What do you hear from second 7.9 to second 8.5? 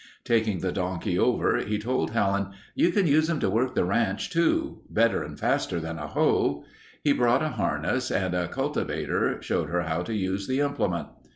and a